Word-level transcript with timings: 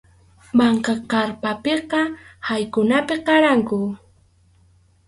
Manka 0.57 0.93
kʼarpapiqa 1.09 1.99
allqumanmi 2.53 3.15
qaranku. 3.27 3.77